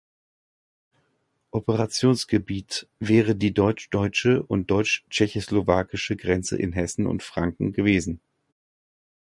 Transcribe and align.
Operationsgebiet 1.51 2.87
wäre 2.99 3.35
die 3.35 3.53
deutsch-deutsche 3.53 4.41
und 4.41 4.71
deutsch-tschechoslowakische 4.71 6.15
Grenze 6.17 6.57
in 6.57 6.73
Hessen 6.73 7.05
und 7.05 7.21
Franken 7.21 7.71
gewesen. 7.71 8.19